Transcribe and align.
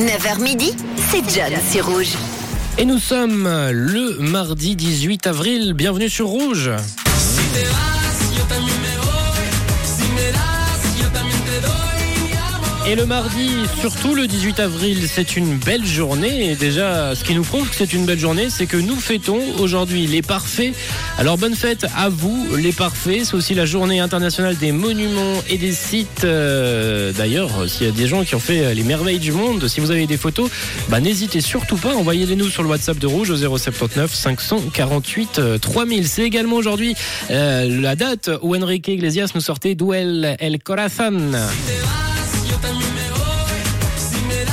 9h 0.00 0.40
midi, 0.40 0.74
c'est 1.10 1.22
John 1.28 1.52
sur 1.70 1.84
Rouge. 1.84 2.14
Et 2.78 2.86
nous 2.86 2.98
sommes 2.98 3.46
le 3.70 4.16
mardi 4.18 4.74
18 4.74 5.26
avril. 5.26 5.74
Bienvenue 5.74 6.08
sur 6.08 6.28
Rouge. 6.28 6.70
Et 12.86 12.94
le 12.94 13.04
mardi, 13.04 13.50
surtout 13.78 14.14
le 14.14 14.26
18 14.26 14.58
avril, 14.58 15.06
c'est 15.06 15.36
une 15.36 15.58
belle 15.58 15.84
journée. 15.84 16.50
Et 16.50 16.56
déjà, 16.56 17.14
ce 17.14 17.22
qui 17.22 17.34
nous 17.34 17.44
prouve 17.44 17.68
que 17.68 17.76
c'est 17.76 17.92
une 17.92 18.06
belle 18.06 18.18
journée, 18.18 18.48
c'est 18.48 18.66
que 18.66 18.78
nous 18.78 18.96
fêtons 18.96 19.38
aujourd'hui 19.58 20.06
les 20.06 20.22
parfaits. 20.22 20.74
Alors 21.20 21.36
bonne 21.36 21.54
fête 21.54 21.84
à 21.94 22.08
vous, 22.08 22.56
les 22.56 22.72
parfaits. 22.72 23.26
C'est 23.26 23.34
aussi 23.34 23.54
la 23.54 23.66
journée 23.66 24.00
internationale 24.00 24.56
des 24.56 24.72
monuments 24.72 25.34
et 25.50 25.58
des 25.58 25.74
sites. 25.74 26.24
Euh, 26.24 27.12
D'ailleurs, 27.12 27.68
s'il 27.68 27.86
y 27.86 27.90
a 27.90 27.92
des 27.92 28.06
gens 28.06 28.24
qui 28.24 28.34
ont 28.34 28.40
fait 28.40 28.74
les 28.74 28.82
merveilles 28.84 29.18
du 29.18 29.30
monde, 29.30 29.68
si 29.68 29.80
vous 29.80 29.90
avez 29.90 30.06
des 30.06 30.16
photos, 30.16 30.50
bah, 30.88 30.98
n'hésitez 30.98 31.42
surtout 31.42 31.76
pas, 31.76 31.94
envoyez-les 31.94 32.36
nous 32.36 32.48
sur 32.48 32.62
le 32.62 32.70
WhatsApp 32.70 32.98
de 32.98 33.06
Rouge 33.06 33.28
au 33.28 33.36
079 33.36 34.14
548 34.14 35.60
3000. 35.60 36.08
C'est 36.08 36.22
également 36.22 36.56
aujourd'hui 36.56 36.94
euh, 37.30 37.82
la 37.82 37.96
date 37.96 38.30
où 38.40 38.56
Enrique 38.56 38.88
Iglesias 38.88 39.32
nous 39.34 39.42
sortait 39.42 39.74
Duel 39.74 40.36
El 40.40 40.58
Corazon. 40.62 41.32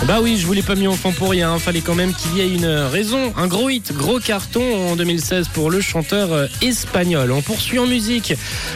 Bah 0.06 0.20
oui, 0.22 0.38
je 0.38 0.46
voulais 0.46 0.62
pas 0.62 0.76
mis 0.76 0.88
enfant 0.88 1.12
pour 1.12 1.32
rien. 1.32 1.58
Fallait 1.60 1.82
quand 1.82 1.96
même 1.96 2.14
qu'il 2.14 2.38
y 2.38 2.42
ait 2.42 2.54
une 2.54 2.68
raison. 2.68 3.34
Un 3.36 3.48
gros 3.48 3.70
hit, 3.70 3.94
gros 3.94 4.20
carton 4.20 4.92
en 4.92 4.96
2016 4.96 5.50
pour 5.50 5.70
le 5.70 5.82
chanteur 5.82 6.32
euh, 6.32 6.48
espagnol. 6.62 7.32
On 7.32 7.42
poursuit 7.42 7.80
en 7.80 7.88
musique 7.88 8.34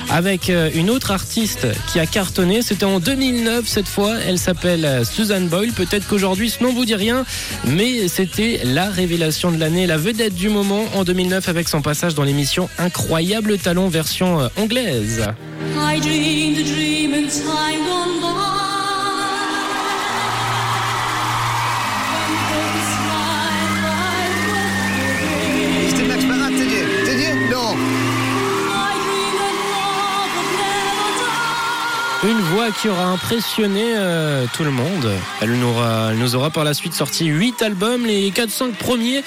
avec 0.10 0.50
euh, 0.50 0.70
une 0.74 0.90
autre 0.90 1.12
artiste 1.12 1.68
qui 1.92 2.00
a 2.00 2.06
cartonné. 2.06 2.62
C'était 2.62 2.86
en 2.86 3.00
2009 3.00 3.66
cette 3.66 3.88
fois. 3.88 4.16
Elle 4.28 4.40
s'appelle 4.40 4.84
euh, 4.84 5.06
Suzanne 5.06 5.48
Boyle. 5.48 5.72
Peut-être 5.72 6.08
qu'aujourd'hui 6.08 6.50
ce 6.50 6.64
nom 6.64 6.74
vous 6.74 6.86
dit 6.86 6.96
rien, 6.96 7.24
mais 7.66 8.08
c'était 8.08 8.60
la 8.66 8.90
révélation 8.90 9.52
de 9.52 9.58
l'année, 9.58 9.88
la 9.88 9.98
vedette 9.98 10.36
du 10.36 10.50
moment 10.50 10.84
en 10.96 11.04
2009 11.04 11.48
avec 11.48 11.70
son 11.70 11.82
passage 11.82 12.16
dans 12.16 12.24
l'émission 12.24 12.68
Incroyable 12.78 13.58
Talent 13.58 13.88
version 13.88 14.50
anglaise. 14.58 15.24
Une 32.24 32.40
voix 32.40 32.70
qui 32.70 32.88
aura 32.88 33.06
impressionné 33.06 33.96
euh, 33.98 34.46
tout 34.54 34.64
le 34.64 34.70
monde. 34.70 35.12
Elle 35.42 35.58
nous, 35.58 35.68
aura, 35.68 36.10
elle 36.12 36.20
nous 36.20 36.36
aura 36.36 36.52
par 36.52 36.64
la 36.64 36.76
suite 36.76 36.94
sorti 36.94 37.26
8 37.26 37.64
albums. 37.64 38.06
Les 38.06 38.30
4-5 38.30 38.74
premiers 38.74 39.24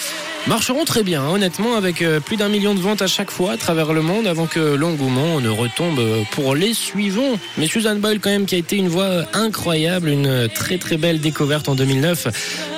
marcheront 0.46 0.84
très 0.84 1.02
bien, 1.02 1.24
honnêtement, 1.26 1.74
avec 1.76 2.02
euh, 2.02 2.20
plus 2.20 2.36
d'un 2.36 2.48
million 2.48 2.74
de 2.74 2.80
ventes 2.80 3.02
à 3.02 3.06
chaque 3.06 3.30
fois 3.30 3.52
à 3.52 3.56
travers 3.56 3.92
le 3.92 4.02
monde 4.02 4.26
avant 4.26 4.46
que 4.46 4.60
l'engouement 4.60 5.40
ne 5.40 5.48
retombe 5.48 6.00
pour 6.32 6.54
les 6.54 6.74
suivants. 6.74 7.38
Mais 7.58 7.66
Suzanne 7.66 7.98
Boyle, 7.98 8.20
quand 8.20 8.30
même, 8.30 8.46
qui 8.46 8.54
a 8.54 8.58
été 8.58 8.76
une 8.76 8.88
voix 8.88 9.24
incroyable, 9.32 10.08
une 10.08 10.48
très 10.48 10.78
très 10.78 10.96
belle 10.96 11.20
découverte 11.20 11.68
en 11.68 11.74
2009 11.74 12.28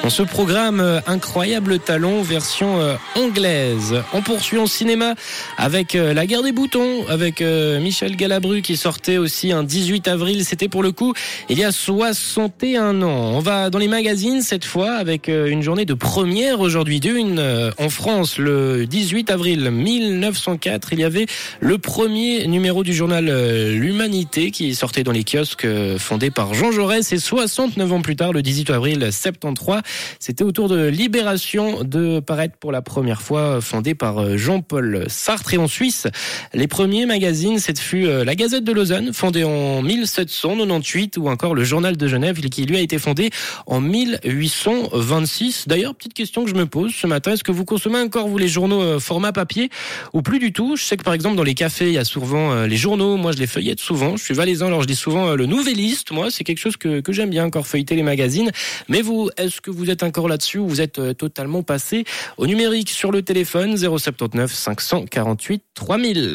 dans 0.03 0.11
ce 0.11 0.23
programme 0.23 0.81
euh, 0.81 1.01
Incroyable 1.07 1.79
Talon 1.79 2.23
version 2.23 2.81
euh, 2.81 2.95
anglaise. 3.17 4.03
On 4.13 4.23
poursuit 4.23 4.59
en 4.59 4.67
cinéma 4.67 5.15
avec 5.59 5.95
euh, 5.95 6.15
La 6.15 6.27
guerre 6.27 6.43
des 6.43 6.53
boutons, 6.53 7.07
avec 7.09 7.41
euh, 7.41 7.81
Michel 7.81 8.17
Galabru 8.17 8.63
qui 8.63 8.77
sortait 8.77 9.19
aussi 9.19 9.53
un 9.53 9.65
18 9.65 10.09
avril. 10.09 10.45
C'était 10.45 10.69
pour 10.69 10.83
le 10.83 10.93
coup 10.93 11.13
il 11.49 11.59
y 11.59 11.65
a 11.65 11.73
61 11.73 13.03
ans. 13.03 13.33
On 13.35 13.41
va 13.41 13.71
dans 13.71 13.79
les 13.79 13.89
magazines 13.89 14.43
cette 14.43 14.65
fois 14.65 14.93
avec 14.93 15.29
euh, 15.29 15.47
une 15.47 15.63
journée 15.63 15.85
de 15.85 15.95
première 15.95 16.61
aujourd'hui 16.61 17.01
d'une 17.01 17.41
euh, 17.57 17.71
en 17.79 17.89
France 17.89 18.39
le 18.39 18.87
18 18.87 19.31
avril 19.31 19.71
1904. 19.71 20.93
Il 20.93 21.01
y 21.01 21.05
avait 21.05 21.27
le 21.61 21.79
premier 21.79 22.47
numéro 22.47 22.85
du 22.85 22.93
journal 22.93 23.29
euh, 23.29 23.73
L'Humanité 23.73 24.51
qui 24.51 24.75
sortait 24.75 25.03
dans 25.03 25.13
les 25.13 25.25
kiosques 25.25 25.65
euh, 25.65 25.99
fondé 25.99 26.31
par 26.31 26.55
Jean 26.55 26.71
Jaurès 26.71 27.13
et 27.13 27.19
69 27.19 27.93
ans 27.93 28.03
plus 28.03 28.17
tard 28.17 28.33
le 28.33 28.43
18 28.43 28.71
avril 28.71 29.09
73. 29.11 29.83
C'était 30.21 30.45
autour 30.45 30.69
de 30.69 30.87
Libération 30.87 31.83
de 31.83 32.21
paraître 32.21 32.57
pour 32.59 32.73
la 32.73 32.83
première 32.83 33.23
fois 33.23 33.61
fondé 33.61 33.95
par 33.95 34.37
Jean-Paul 34.37 35.07
Sartre 35.09 35.55
et 35.55 35.59
en 35.59 35.67
Suisse. 35.67 36.07
Les 36.55 36.69
premiers 36.69 37.07
magazines, 37.07 37.59
cette 37.59 37.79
fut 37.79 38.07
la 38.07 38.35
Gazette 38.35 38.65
de 38.65 38.73
Lausanne 38.73 39.13
fondée 39.13 39.45
en 39.45 39.83
1798 39.83 41.17
ou 41.19 41.29
encore 41.29 41.55
le 41.55 41.65
Journal 41.65 41.97
de 41.97 42.09
Genève 42.09 42.41
qui 42.41 42.67
lui 42.67 42.77
a 42.77 42.81
été 42.81 42.99
fondé 42.99 43.31
en 43.67 43.81
1826. 43.81 45.69
D'ailleurs, 45.69 45.95
petite 45.95 46.15
question 46.15 46.45
que 46.45 46.51
je 46.51 46.55
me 46.55 46.67
pose 46.67 46.93
ce 46.95 47.07
matin, 47.07 47.35
que 47.47 47.53
vous 47.53 47.65
consommez 47.65 48.01
encore 48.01 48.27
vous 48.27 48.39
les 48.39 48.49
journaux 48.49 48.83
euh, 48.83 48.99
format 48.99 49.33
papier 49.33 49.71
ou 50.13 50.21
plus 50.21 50.41
du 50.41 50.53
tout. 50.53 50.75
Je 50.75 50.83
sais 50.83 50.97
que 50.97 51.05
par 51.05 51.15
exemple 51.15 51.37
dans 51.37 51.45
les 51.45 51.55
cafés, 51.55 51.87
il 51.87 51.93
y 51.93 51.99
a 51.99 52.05
souvent 52.05 52.53
euh, 52.53 52.67
les 52.67 52.77
journaux, 52.77 53.17
moi 53.17 53.31
je 53.31 53.39
les 53.39 53.47
feuillette 53.47 53.79
souvent, 53.79 54.17
je 54.17 54.25
suis 54.25 54.35
valaisan 54.35 54.67
alors 54.67 54.83
je 54.83 54.89
lis 54.89 54.97
souvent 54.97 55.29
euh, 55.29 55.37
le 55.37 55.47
Nouvelliste, 55.47 56.11
moi 56.11 56.31
c'est 56.33 56.43
quelque 56.43 56.59
chose 56.59 56.77
que, 56.77 57.01
j'aime 57.09 57.31
bien 57.31 57.45
encore 57.45 57.67
feuilleter 57.67 57.95
les 57.95 58.03
magazines. 58.03 58.51
Mais 58.89 59.01
vous, 59.01 59.31
est-ce 59.37 59.61
que 59.61 59.71
vous 59.71 59.91
êtes 59.91 60.03
encore 60.03 60.29
là-dessus 60.29 60.59
ou 60.59 60.67
vous 60.67 60.81
êtes 60.81 61.01
totalement 61.17 61.63
passé 61.63 62.05
au 62.37 62.49
numérique 62.49 62.91
sur 62.91 63.13
le 63.13 63.23
téléphone? 63.23 63.77
079 63.77 64.53
548 64.53 65.63
3000 65.75 66.35